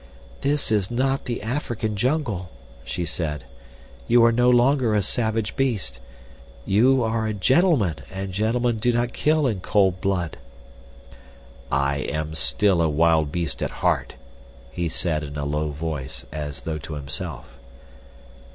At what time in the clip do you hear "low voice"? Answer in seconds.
15.45-16.25